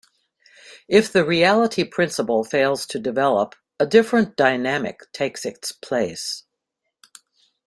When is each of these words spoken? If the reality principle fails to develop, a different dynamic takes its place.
If 0.87 1.13
the 1.13 1.23
reality 1.23 1.83
principle 1.83 2.43
fails 2.43 2.87
to 2.87 2.97
develop, 2.97 3.53
a 3.79 3.85
different 3.85 4.35
dynamic 4.35 5.01
takes 5.11 5.45
its 5.45 5.71
place. 5.73 6.43